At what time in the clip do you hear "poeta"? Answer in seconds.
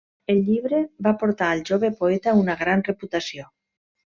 2.01-2.35